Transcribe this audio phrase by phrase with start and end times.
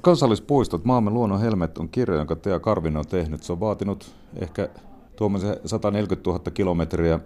[0.00, 3.42] Kansallispuistot, Maamme luonnon helmet on kirja, jonka Tea Karvinen on tehnyt.
[3.42, 4.68] Se on vaatinut ehkä
[5.16, 7.20] tuommoisen 140 000 kilometriä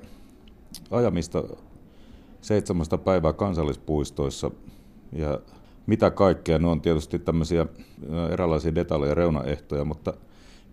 [0.90, 1.42] ajamista
[2.40, 4.50] seitsemästä päivää kansallispuistoissa.
[5.12, 5.40] Ja
[5.86, 7.66] mitä kaikkea, ne on tietysti tämmöisiä
[8.32, 10.14] erilaisia detaljeja, reunaehtoja, mutta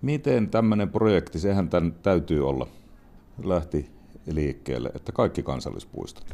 [0.01, 2.67] miten tämmöinen projekti, sehän tämän täytyy olla,
[3.43, 3.89] lähti
[4.31, 6.25] liikkeelle, että kaikki kansallispuistot?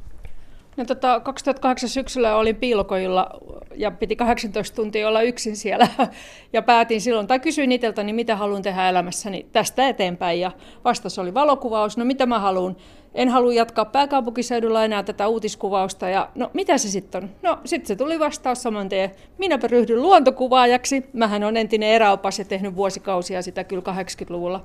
[0.77, 3.29] No, tota, 2008 syksyllä olin piilokojilla
[3.77, 5.87] ja piti 18 tuntia olla yksin siellä.
[6.53, 10.39] Ja päätin silloin, tai kysyin itseltäni, mitä haluan tehdä elämässäni tästä eteenpäin.
[10.39, 10.51] Ja
[10.85, 11.97] vastaus oli valokuvaus.
[11.97, 12.75] No mitä mä haluan?
[13.13, 16.09] En halua jatkaa pääkaupunkiseudulla enää tätä uutiskuvausta.
[16.09, 17.29] Ja no mitä se sitten on?
[17.41, 19.11] No sitten se tuli vastaus saman tien.
[19.37, 21.05] Minäpä ryhdyn luontokuvaajaksi.
[21.13, 24.63] Mähän on entinen eräopas ja tehnyt vuosikausia sitä kyllä 80-luvulla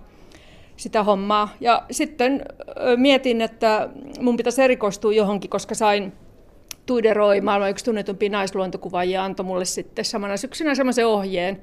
[0.77, 1.48] sitä hommaa.
[1.61, 2.45] Ja sitten
[2.97, 3.89] mietin, että
[4.20, 6.12] mun pitäisi erikoistua johonkin, koska sain
[6.87, 11.61] Tuideroi, maailman yksi tunnetumpi naisluontokuvaajia, antoi mulle sitten samana syksynä semmoisen ohjeen,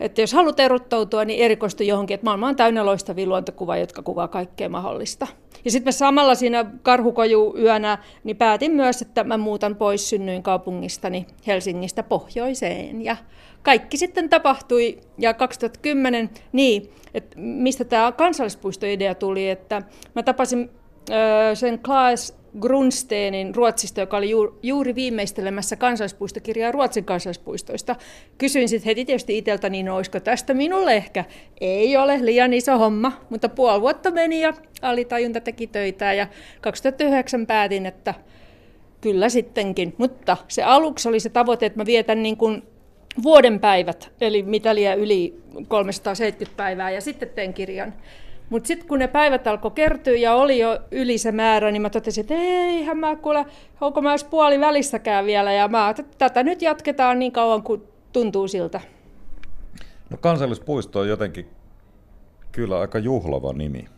[0.00, 4.28] että jos haluat erottautua, niin erikoistu johonkin, että maailma on täynnä loistavia luontokuvia, jotka kuvaa
[4.28, 5.26] kaikkea mahdollista.
[5.64, 10.42] Ja sitten mä samalla siinä karhukoju yönä niin päätin myös, että mä muutan pois synnyin
[10.42, 13.04] kaupungistani Helsingistä pohjoiseen.
[13.04, 13.16] Ja
[13.62, 14.98] kaikki sitten tapahtui.
[15.18, 19.82] Ja 2010, niin, että mistä tämä kansallispuistoidea tuli, että
[20.14, 20.70] mä tapasin
[21.54, 24.30] sen Klaas Grunsteenin Ruotsista, joka oli
[24.62, 27.96] juuri viimeistelemässä kansallispuistokirjaa Ruotsin kansallispuistoista.
[28.38, 31.24] Kysyin sitten heti tietysti itseltä, niin olisiko tästä minulle ehkä?
[31.60, 36.26] Ei ole liian iso homma, mutta puoli vuotta meni ja alitajunta teki töitä ja
[36.60, 38.14] 2009 päätin, että
[39.00, 39.94] kyllä sittenkin.
[39.98, 42.62] Mutta se aluksi oli se tavoite, että mä vietän niin kuin
[43.22, 45.34] vuoden päivät, eli mitä liian yli
[45.68, 47.94] 370 päivää ja sitten teen kirjan.
[48.50, 51.90] Mutta sitten kun ne päivät alkoi kertyä ja oli jo yli se määrä, niin mä
[51.90, 53.46] totesin, että eihän mä kuule,
[53.80, 55.52] onko mä edes puoli välissäkään vielä.
[55.52, 58.80] Ja mä että tätä nyt jatketaan niin kauan kuin tuntuu siltä.
[60.10, 61.46] No kansallispuisto on jotenkin
[62.52, 63.88] kyllä aika juhlava nimi.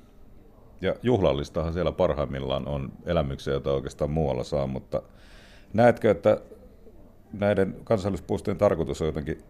[0.81, 5.03] Ja juhlallistahan siellä parhaimmillaan on elämyksiä, joita oikeastaan muualla saa, mutta
[5.73, 6.41] näetkö, että
[7.33, 9.43] näiden kansallispuistojen tarkoitus on jotenkin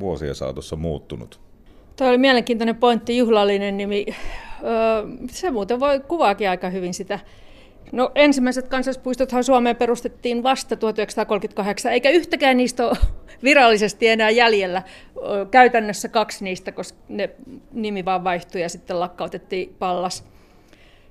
[0.00, 1.40] vuosien saatossa muuttunut?
[1.96, 4.06] Tuo oli mielenkiintoinen pointti, juhlallinen nimi.
[5.30, 7.18] Se muuten voi kuvaakin aika hyvin sitä.
[7.92, 12.96] No ensimmäiset kansallispuistothan Suomeen perustettiin vasta 1938, eikä yhtäkään niistä ole
[13.42, 14.82] virallisesti enää jäljellä.
[15.50, 17.30] Käytännössä kaksi niistä, koska ne
[17.72, 20.24] nimi vaan vaihtui ja sitten lakkautettiin Pallas,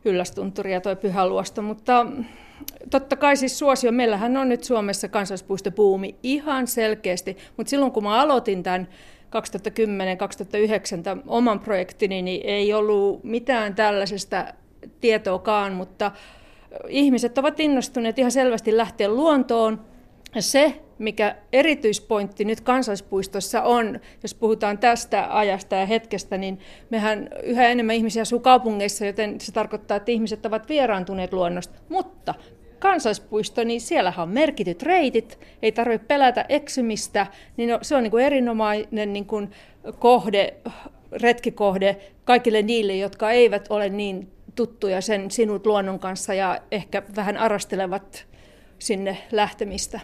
[0.05, 1.61] Yllästunturi ja tuo Pyhäluosto.
[1.61, 2.05] Mutta
[2.89, 8.21] totta kai siis suosio, meillähän on nyt Suomessa kansallispuistopuumi ihan selkeästi, mutta silloin kun mä
[8.21, 8.87] aloitin tämän
[11.17, 14.45] 2010-2009 oman projektini, niin ei ollut mitään tällaisesta
[15.01, 16.11] tietoakaan, mutta
[16.87, 19.94] ihmiset ovat innostuneet ihan selvästi lähteä luontoon.
[20.39, 26.59] Se, mikä erityispointti nyt kansallispuistossa on, jos puhutaan tästä ajasta ja hetkestä, niin
[26.89, 31.79] mehän yhä enemmän ihmisiä asuu kaupungeissa, joten se tarkoittaa, että ihmiset ovat vieraantuneet luonnosta.
[31.89, 32.33] Mutta
[32.79, 38.25] kansallispuisto, niin siellä on merkityt reitit, ei tarvitse pelätä eksymistä, niin se on niin kuin
[38.25, 39.51] erinomainen niin kuin
[39.99, 40.53] kohde,
[41.11, 47.37] retkikohde kaikille niille, jotka eivät ole niin tuttuja sen sinut luonnon kanssa ja ehkä vähän
[47.37, 48.25] arastelevat
[48.79, 49.99] sinne lähtemistä.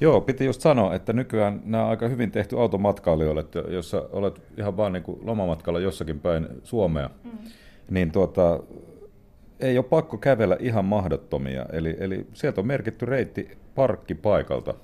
[0.00, 4.42] Joo, piti just sanoa, että nykyään nämä on aika hyvin tehty automatkailijoille, että jos olet
[4.58, 7.30] ihan vaan niin kuin lomamatkalla jossakin päin Suomea, mm.
[7.90, 8.60] niin tuota,
[9.60, 11.66] ei ole pakko kävellä ihan mahdottomia.
[11.72, 14.74] Eli, eli sieltä on merkitty reitti parkkipaikalta.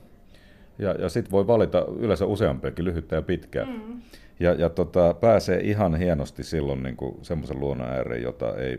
[0.79, 3.65] Ja, ja sitten voi valita yleensä useampiakin, lyhyttä ja pitkää.
[3.65, 4.01] Mm.
[4.41, 8.79] Ja, ja tota, pääsee ihan hienosti silloin niin semmoisen luonnon ääreen, jota ei,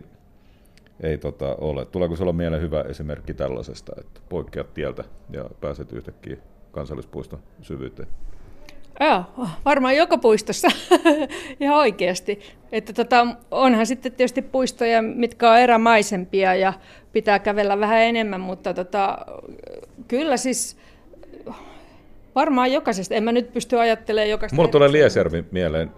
[1.00, 1.84] ei tota, ole.
[1.84, 6.36] Tuleeko sinulla mieleen hyvä esimerkki tällaisesta, että poikkeat tieltä ja pääset yhtäkkiä
[6.72, 8.08] kansallispuiston syvyyteen?
[9.00, 9.24] Joo,
[9.64, 10.68] varmaan joka puistossa
[11.60, 12.40] ihan oikeasti.
[12.72, 16.72] Että tota, onhan sitten tietysti puistoja, mitkä on erämaisempia ja
[17.12, 19.18] pitää kävellä vähän enemmän, mutta tota,
[20.08, 20.76] kyllä siis
[22.34, 23.14] varmaan jokaisesta.
[23.14, 24.56] En mä nyt pysty ajattelemaan jokaista.
[24.56, 25.90] Mulla tulee Liesjärvi mieleen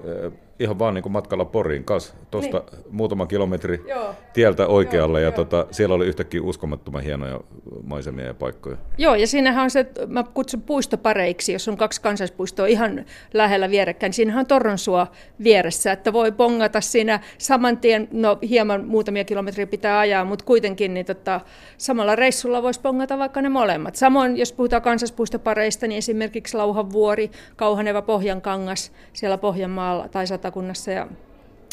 [0.61, 2.85] ihan vaan niin kuin matkalla Poriin kanssa, tuosta niin.
[2.91, 4.15] muutama kilometri Joo.
[4.33, 5.45] tieltä oikealle, Joo, ja jo.
[5.45, 7.41] tota, siellä oli yhtäkkiä uskomattoman hienoja
[7.83, 8.77] maisemia ja paikkoja.
[8.99, 13.05] Joo, ja siinähän on se, mä kutsun puistopareiksi, jos on kaksi kansallispuistoa ihan
[13.35, 15.07] lähellä vierekkäin, niin siinähän on Torronsua
[15.43, 20.95] vieressä, että voi pongata siinä saman tien, no hieman muutamia kilometriä pitää ajaa, mutta kuitenkin
[20.95, 21.41] niin tota,
[21.79, 23.97] samalla reissulla voisi pongata vaikka ne molemmat.
[23.97, 31.07] Samoin, jos puhutaan kansallispuistopareista, niin esimerkiksi Lauhanvuori, Kauhaneva Pohjankangas siellä Pohjanmaalla tai Sata Satakunnassa ja,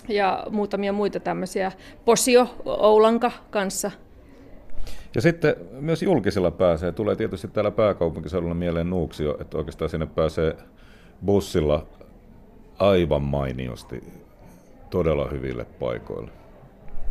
[0.08, 1.72] ja muutamia muita tämmöisiä.
[2.06, 3.92] Posio Oulanka kanssa.
[5.16, 6.92] Ja sitten myös julkisella pääsee.
[6.92, 10.56] Tulee tietysti täällä pääkaupunkiseudulla mieleen Nuuksio, että oikeastaan sinne pääsee
[11.26, 11.88] bussilla
[12.80, 14.04] aivan mainiosti
[14.90, 16.32] todella hyville paikoille.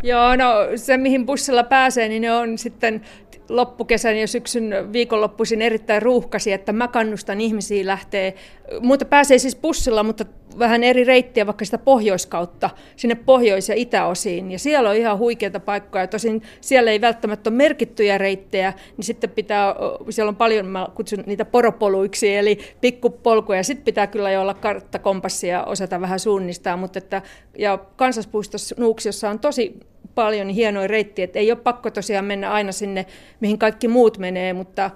[0.02, 3.02] Joo, no se mihin bussilla pääsee, niin ne on sitten
[3.48, 8.32] loppukesän ja syksyn viikonloppuisin erittäin ruuhkasi, että mä kannustan ihmisiä lähteä,
[8.80, 10.24] mutta pääsee siis bussilla, mutta
[10.58, 14.52] vähän eri reittiä vaikka sitä pohjoiskautta sinne pohjois- ja itäosiin.
[14.52, 16.06] Ja siellä on ihan huikeita paikkoja.
[16.06, 19.74] Tosin siellä ei välttämättä ole merkittyjä reittejä, niin sitten pitää,
[20.10, 23.62] siellä on paljon, mä kutsun niitä poropoluiksi, eli pikkupolkuja.
[23.62, 26.76] Sitten pitää kyllä jo olla karttakompassia ja osata vähän suunnistaa.
[26.76, 27.22] Mutta että,
[27.58, 29.80] ja kansallispuistossa Nuuksiossa on tosi
[30.14, 33.06] paljon hienoja reittiä, että ei ole pakko tosiaan mennä aina sinne,
[33.40, 34.90] mihin kaikki muut menee, mutta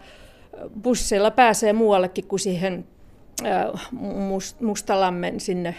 [0.83, 2.85] busseilla pääsee muuallekin kuin siihen
[4.61, 5.75] Mustalammen sinne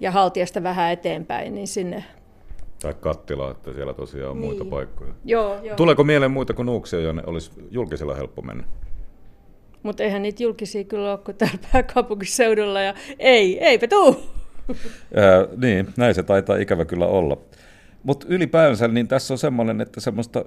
[0.00, 2.04] ja Haltiasta vähän eteenpäin, niin sinne
[2.82, 4.46] tai kattila, että siellä tosiaan on niin.
[4.46, 5.12] muita paikkoja.
[5.24, 5.76] Joo, joo.
[5.76, 8.64] Tuleeko mieleen muita kuin Nuuksia, jonne olisi julkisella helppo mennä?
[9.82, 14.16] Mutta eihän niitä julkisia kyllä ole kuin täällä pääkaupunkiseudulla ja ei, eipä tuu.
[15.16, 17.36] Ää, niin, näin se taitaa ikävä kyllä olla.
[18.02, 20.44] Mutta ylipäänsä niin tässä on semmoinen, että semmoista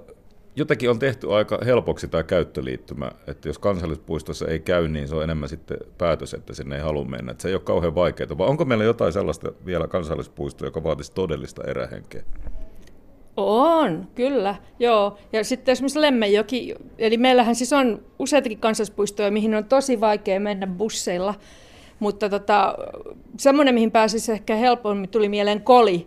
[0.56, 5.22] jotenkin on tehty aika helpoksi tämä käyttöliittymä, että jos kansallispuistossa ei käy, niin se on
[5.22, 7.32] enemmän sitten päätös, että sinne ei halua mennä.
[7.32, 11.12] Että se ei ole kauhean vaikeaa, vai onko meillä jotain sellaista vielä kansallispuistoa, joka vaatisi
[11.12, 12.22] todellista erähenkeä?
[13.36, 15.18] On, kyllä, joo.
[15.32, 20.66] Ja sitten esimerkiksi Lemmenjoki, eli meillähän siis on useitakin kansallispuistoja, mihin on tosi vaikea mennä
[20.66, 21.34] busseilla,
[21.98, 22.74] mutta tota,
[23.38, 26.06] semmoinen, mihin pääsisi ehkä helpommin, tuli mieleen Koli,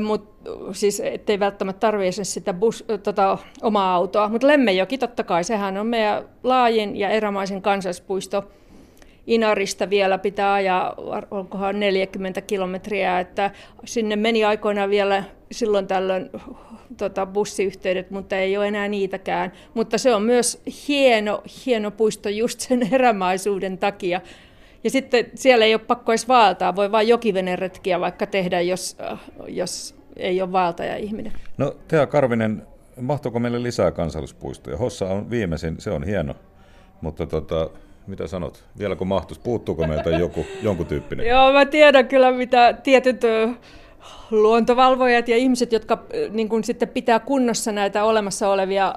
[0.00, 0.34] Mut,
[0.72, 4.28] siis ettei välttämättä tarvitse sitä bus, tota, omaa autoa.
[4.28, 8.44] Mutta Lemmenjoki totta kai, sehän on meidän laajin ja erämaisen kansallispuisto.
[9.26, 10.94] Inarista vielä pitää ajaa,
[11.30, 13.50] onkohan 40 kilometriä, että
[13.84, 16.30] sinne meni aikoinaan vielä silloin tällöin
[16.96, 19.52] tota, bussiyhteydet, mutta ei ole enää niitäkään.
[19.74, 24.20] Mutta se on myös hieno, hieno puisto just sen erämaisuuden takia.
[24.84, 29.20] Ja sitten siellä ei ole pakko edes vaeltaa, voi vain jokiveneretkiä vaikka tehdä, jos, äh,
[29.48, 31.32] jos ei ole vaeltaja ihminen.
[31.58, 32.62] No Tea Karvinen,
[33.00, 34.76] mahtuuko meille lisää kansallispuistoja?
[34.76, 36.34] Hossa on viimeisin, se on hieno,
[37.00, 37.70] mutta tota,
[38.06, 38.64] mitä sanot?
[38.78, 41.26] Vielä kun mahtuisi, puuttuuko meiltä joku, jonkun tyyppinen?
[41.26, 43.20] Joo, mä tiedän kyllä, mitä tietyt
[44.30, 48.94] luontovalvojat ja ihmiset, jotka niin kun sitten pitää kunnossa näitä olemassa olevia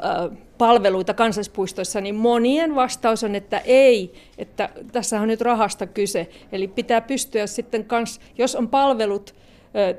[0.57, 6.29] palveluita kansallispuistoissa, niin monien vastaus on, että ei, että tässä on nyt rahasta kyse.
[6.51, 9.35] Eli pitää pystyä sitten, kans, jos on palvelut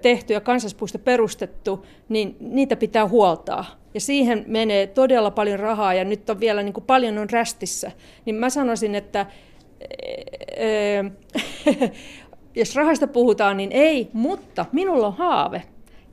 [0.03, 3.65] tehty ja kansallispuisto perustettu, niin niitä pitää huoltaa.
[3.95, 7.93] Ja siihen menee todella paljon rahaa ja nyt on vielä niin kuin paljon on rästissä.
[8.25, 9.27] Niin mä sanoisin, että
[12.55, 15.63] jos rahasta puhutaan, niin ei, mutta minulla on haave.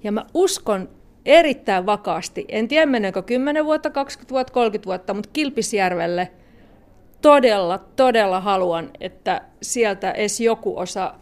[0.04, 0.90] Ja mä uskon
[1.26, 6.32] erittäin vakaasti, en tiedä meneekö 10 vuotta, 20 vuotta, 30 vuotta, mutta Kilpisjärvelle
[7.22, 11.14] todella, todella haluan, että sieltä edes joku osa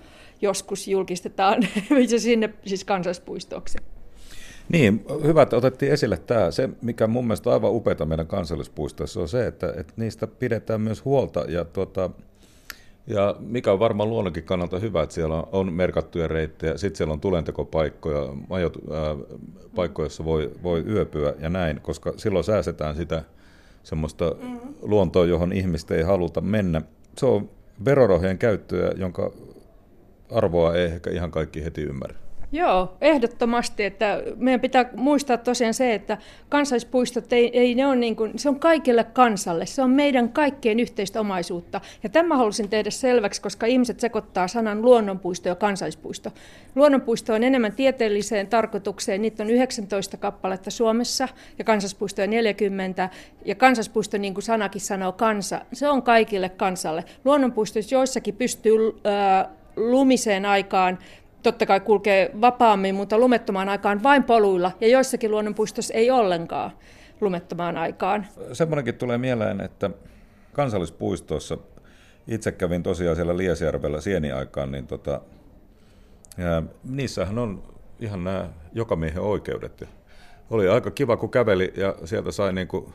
[0.42, 1.64] joskus julkistetaan
[2.18, 3.78] sinne siis kansallispuistoksi.
[4.70, 6.52] Niin, hyvä, että otettiin esille tämä.
[6.52, 10.82] Se, mikä mun mielestä on aivan upeata meidän kansallispuistoissa, on se, että, että niistä pidetään
[10.82, 11.46] myös huolta.
[11.48, 12.10] Ja tuota,
[13.10, 17.22] ja mikä on varmaan luonnonkin kannalta hyvä, että siellä on merkattuja reittejä, sitten siellä on
[17.22, 19.16] tulentekopaikkoja, majot, ää,
[19.76, 23.24] paikkoja, joissa voi, voi yöpyä ja näin, koska silloin säästetään sitä
[23.84, 24.74] semmoista mm-hmm.
[24.82, 26.82] luontoa, johon ihmistä ei haluta mennä.
[27.18, 27.50] Se on
[27.86, 29.32] verorahojen käyttöä, jonka
[30.32, 32.29] arvoa ei ehkä ihan kaikki heti ymmärrä.
[32.52, 33.84] Joo, ehdottomasti.
[33.84, 36.18] Että meidän pitää muistaa tosiaan se, että
[36.50, 39.66] kansallispuistot, ei, ei ne on niin kuin, se on kaikille kansalle.
[39.66, 41.82] Se on meidän kaikkien yhteistä omaisuutta.
[42.04, 46.32] Ja tämä halusin tehdä selväksi, koska ihmiset sekoittaa sanan luonnonpuisto ja kansallispuisto.
[46.76, 49.22] Luonnonpuisto on enemmän tieteelliseen tarkoitukseen.
[49.22, 51.28] Niitä on 19 kappaletta Suomessa
[51.58, 53.10] ja kansallispuisto on 40.
[53.46, 57.04] Ja kansallispuisto, niin kuin sanakin sanoo, kansa, se on kaikille kansalle.
[57.26, 61.00] Luonnonpuistoissa joissakin pystyy äh, lumiseen aikaan
[61.44, 66.72] totta kai kulkee vapaammin, mutta lumettomaan aikaan vain poluilla, ja joissakin luonnonpuistossa ei ollenkaan
[67.22, 68.28] lumettomaan aikaan.
[68.54, 69.90] Semmoinenkin tulee mieleen, että
[70.54, 71.58] kansallispuistossa,
[72.28, 75.22] itse kävin tosiaan siellä Liesjärvellä sieniaikaan, niin tota,
[76.38, 77.64] ja niissähän on
[78.00, 79.84] ihan nämä jokamiehen oikeudet.
[80.50, 82.94] Oli aika kiva, kun käveli ja sieltä sai niin kuin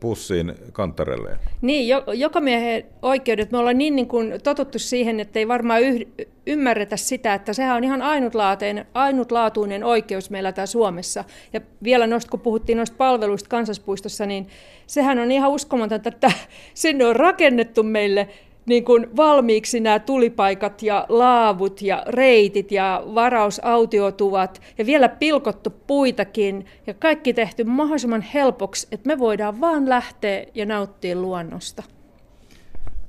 [0.00, 1.38] pussiin kantarelleen.
[1.62, 3.50] Niin, jo, joka miehen oikeudet.
[3.50, 6.06] Me ollaan niin, niin kuin totuttu siihen, että ei varmaan yh,
[6.46, 11.24] ymmärretä sitä, että sehän on ihan ainutlaatuinen, ainutlaatuinen oikeus meillä täällä Suomessa.
[11.52, 14.48] Ja vielä noista, kun puhuttiin noista palveluista kansallispuistossa, niin
[14.86, 16.32] sehän on ihan uskomatonta, että
[16.74, 18.28] sinne on rakennettu meille
[18.66, 26.66] niin kuin valmiiksi nämä tulipaikat ja laavut ja reitit ja varausautiotuvat ja vielä pilkottu puitakin
[26.86, 31.82] ja kaikki tehty mahdollisimman helpoksi, että me voidaan vaan lähteä ja nauttia luonnosta.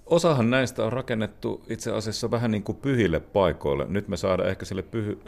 [0.05, 3.85] osahan näistä on rakennettu itse asiassa vähän niin kuin pyhille paikoille.
[3.89, 5.19] Nyt me saadaan ehkä sille pyhy,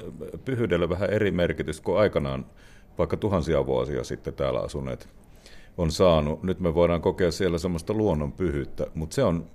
[0.45, 2.45] pyhyydelle vähän eri merkitys kuin aikanaan
[2.97, 5.09] vaikka tuhansia vuosia sitten täällä asuneet
[5.77, 6.43] on saanut.
[6.43, 9.45] Nyt me voidaan kokea siellä semmoista luonnon pyhyyttä, mutta se on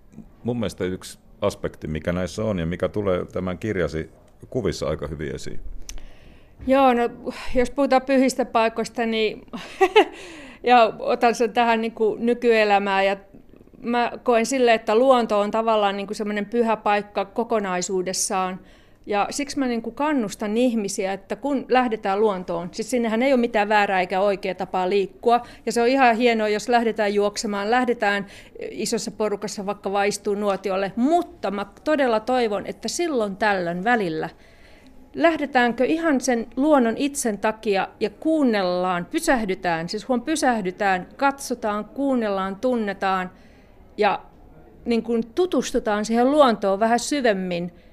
[0.45, 4.11] mun mielestä yksi aspekti, mikä näissä on ja mikä tulee tämän kirjasi
[4.51, 5.61] kuvissa aika hyvin esiin.
[6.67, 7.11] Joo, no
[7.55, 9.43] jos puhutaan pyhistä paikoista, niin
[10.63, 13.17] ja otan sen tähän niin kuin nykyelämään ja
[13.83, 18.61] mä koen sille, että luonto on tavallaan niin semmoinen pyhä paikka kokonaisuudessaan.
[19.07, 23.41] Ja siksi mä niin kuin kannustan ihmisiä, että kun lähdetään luontoon, siis sinnehän ei ole
[23.41, 25.41] mitään väärää eikä oikea tapaa liikkua.
[25.67, 28.27] Ja se on ihan hienoa, jos lähdetään juoksemaan, lähdetään
[28.71, 30.93] isossa porukassa vaikka vaistuu nuotiolle.
[30.97, 34.29] Mutta mä todella toivon, että silloin tällöin välillä
[35.15, 43.31] lähdetäänkö ihan sen luonnon itsen takia ja kuunnellaan, pysähdytään, siis huom pysähdytään, katsotaan, kuunnellaan, tunnetaan
[43.97, 44.21] ja
[44.85, 47.73] niin kuin tutustutaan siihen luontoon vähän syvemmin–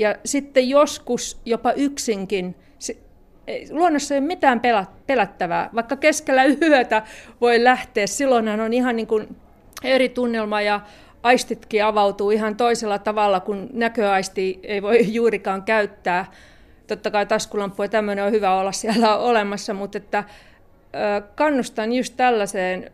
[0.00, 2.56] ja sitten joskus jopa yksinkin.
[3.70, 4.60] Luonnossa ei ole mitään
[5.06, 7.02] pelättävää, vaikka keskellä yötä
[7.40, 8.06] voi lähteä.
[8.06, 9.36] Silloinhan on ihan niin kuin
[9.84, 10.80] eri tunnelma ja
[11.22, 16.26] aistitkin avautuu ihan toisella tavalla, kun näköaisti ei voi juurikaan käyttää.
[16.86, 20.24] Totta kai taskulamppu ja tämmöinen on hyvä olla siellä olemassa, mutta että
[21.34, 22.92] kannustan just tällaiseen,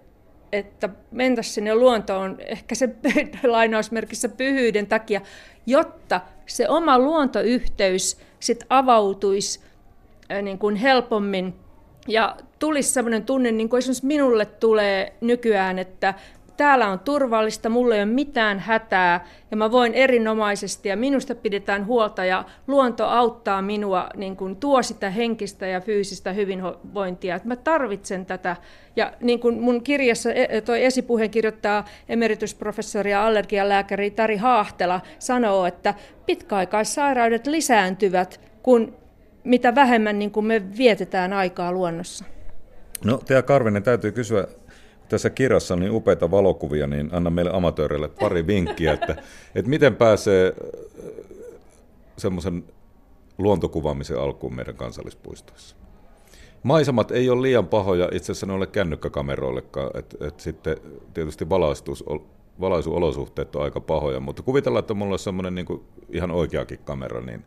[0.53, 2.89] että mentäisiin sinne luontoon ehkä se
[3.43, 5.21] lainausmerkissä pyhyyden takia,
[5.67, 9.61] jotta se oma luontoyhteys sit avautuisi
[10.43, 11.55] niin kuin helpommin.
[12.09, 16.15] Ja tulisi sellainen tunne, niin kuin esimerkiksi minulle tulee nykyään, että
[16.57, 21.87] täällä on turvallista, mulla ei ole mitään hätää ja mä voin erinomaisesti ja minusta pidetään
[21.87, 27.37] huolta ja luonto auttaa minua, niin kuin tuo sitä henkistä ja fyysistä hyvinvointia.
[27.37, 28.57] Että mä tarvitsen tätä
[28.97, 35.67] ja niin kuin mun kirjassa e, toi esipuheen kirjoittaa emeritusprofessori ja allergialääkäri Tari Haahtela sanoo,
[35.67, 35.95] että
[36.27, 38.97] pitkäaikaissairaudet lisääntyvät, kun
[39.45, 42.25] mitä vähemmän niin kuin me vietetään aikaa luonnossa.
[43.05, 44.47] No, Tea Karvinen, täytyy kysyä
[45.09, 49.17] tässä kirjassa on niin upeita valokuvia, niin anna meille amatööreille pari vinkkiä, että,
[49.55, 50.71] että miten pääsee äh,
[52.19, 52.65] semmoisen
[53.39, 55.77] luontokuvaamisen alkuun meidän kansallispuistoissa.
[56.63, 60.77] Maisemat ei ole liian pahoja, itse asiassa ne ole kännykkäkameroillekaan, että et sitten
[61.15, 62.05] tietysti valaistus,
[62.61, 65.67] valaisuolosuhteet on aika pahoja, mutta kuvitellaan, että mulla on semmoinen niin
[66.13, 67.45] ihan oikeakin kamera, niin,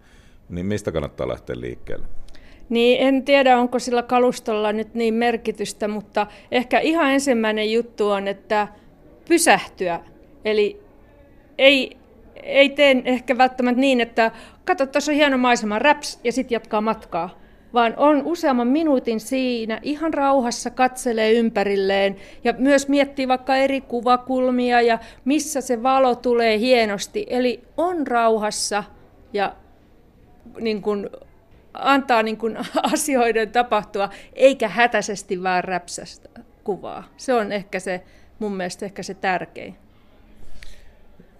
[0.50, 2.06] niin mistä kannattaa lähteä liikkeelle?
[2.70, 8.28] Niin en tiedä, onko sillä kalustolla nyt niin merkitystä, mutta ehkä ihan ensimmäinen juttu on,
[8.28, 8.68] että
[9.28, 10.00] pysähtyä.
[10.46, 10.82] Eli
[11.58, 11.98] ei,
[12.44, 14.32] ei tee ehkä välttämättä niin, että
[14.66, 17.40] katso, tuossa on hieno maisema, raps, ja sitten jatkaa matkaa.
[17.74, 24.82] Vaan on useamman minuutin siinä, ihan rauhassa katselee ympärilleen ja myös miettii vaikka eri kuvakulmia
[24.82, 27.26] ja missä se valo tulee hienosti.
[27.30, 28.84] Eli on rauhassa
[29.34, 29.56] ja
[30.60, 31.10] niin kuin
[31.74, 32.58] antaa niin kuin
[32.94, 36.30] asioiden tapahtua, eikä hätäisesti vaan räpsästä
[36.64, 37.04] kuvaa.
[37.18, 38.04] Se on ehkä se,
[38.40, 39.76] mun mielestä ehkä se tärkein.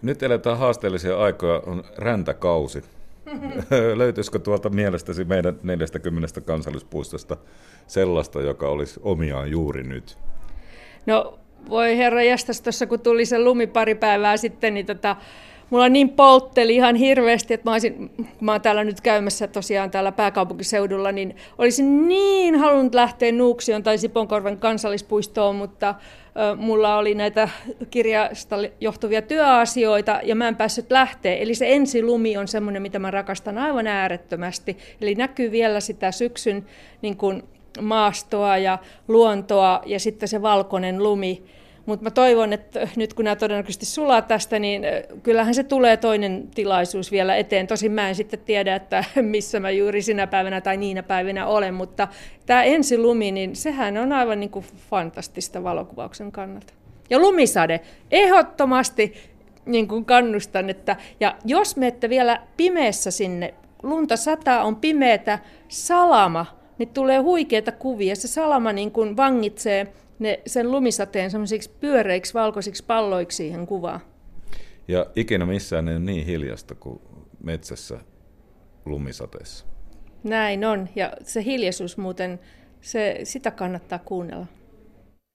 [0.02, 2.84] Nyt eletään haasteellisia aikoja, on räntäkausi.
[3.96, 7.38] Löytyisikö tuolta mielestäsi meidän 40 kansallispuistosta
[7.88, 10.18] sellaista, joka olisi omiaan juuri nyt?
[11.06, 15.16] No voi herra jästäs, tuossa kun tuli se lumi pari päivää sitten, niin tota,
[15.70, 19.92] mulla niin poltteli ihan hirveästi, että mä, olisin, kun mä oon täällä nyt käymässä tosiaan
[19.92, 25.96] täällä pääkaupunkiseudulla, niin olisin niin halunnut lähteä Nuuksion tai Siponkorven kansallispuistoon, mutta
[26.58, 27.50] mulla oli näitä
[27.90, 31.36] kirjasta johtuvia työasioita ja mä en päässyt lähteä.
[31.36, 34.78] Eli se ensilumi on semmoinen, mitä mä rakastan aivan äärettömästi.
[35.02, 36.66] Eli näkyy vielä sitä syksyn
[37.02, 37.44] niin kuin
[37.82, 41.44] maastoa ja luontoa ja sitten se valkoinen lumi.
[41.90, 44.82] Mutta mä toivon, että nyt kun nämä todennäköisesti sulaa tästä, niin
[45.24, 47.68] kyllähän se tulee toinen tilaisuus vielä eteen.
[47.68, 51.74] Tosin mä en sitten tiedä, että missä mä juuri sinä päivänä tai niinä päivinä olen,
[51.74, 52.08] mutta
[52.46, 56.74] tämä ensilumi, niin sehän on aivan niin kuin fantastista valokuvauksen kannalta.
[57.10, 57.82] Ja lumisade,
[58.12, 59.14] ehdottomasti
[59.66, 63.54] niin kuin kannustan, että ja jos menette vielä pimeässä sinne,
[63.84, 66.46] lunta sataa, on pimeätä, salama,
[66.78, 68.16] niin tulee huikeita kuvia.
[68.16, 69.88] Se salama niin kuin vangitsee
[70.20, 74.00] ne, sen lumisateen semmoisiksi pyöreiksi valkoisiksi palloiksi siihen kuvaan.
[74.88, 77.02] Ja ikinä missään ei ole niin hiljasta kuin
[77.44, 78.00] metsässä
[78.86, 79.66] lumisateessa.
[80.24, 82.40] Näin on, ja se hiljaisuus muuten,
[82.82, 84.46] se, sitä kannattaa kuunnella.